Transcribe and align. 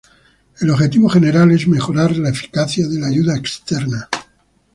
El 0.59 0.71
objetivo 0.71 1.07
general 1.09 1.51
es 1.51 1.67
mejor 1.67 2.17
la 2.17 2.29
eficacia 2.29 2.87
de 2.87 2.99
la 2.99 3.05
ayuda 3.05 3.37
externa. 3.37 4.09